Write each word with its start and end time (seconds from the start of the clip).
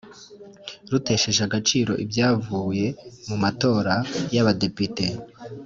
rutesheje 0.91 1.41
agaciro 1.47 1.91
ibyavuye 2.03 2.87
mu 3.27 3.35
matora 3.43 3.93
y’abadepite 4.33 5.05